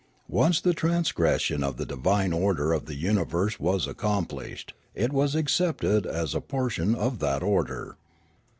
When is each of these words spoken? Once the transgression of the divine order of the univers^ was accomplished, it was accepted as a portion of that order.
Once 0.27 0.59
the 0.59 0.73
transgression 0.73 1.63
of 1.63 1.77
the 1.77 1.85
divine 1.85 2.33
order 2.33 2.73
of 2.73 2.87
the 2.87 2.99
univers^ 2.99 3.59
was 3.59 3.85
accomplished, 3.85 4.73
it 4.95 5.13
was 5.13 5.35
accepted 5.35 6.07
as 6.07 6.33
a 6.33 6.41
portion 6.41 6.95
of 6.95 7.19
that 7.19 7.43
order. 7.43 7.97